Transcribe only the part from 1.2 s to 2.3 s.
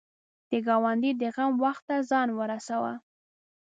د غم وخت ته ځان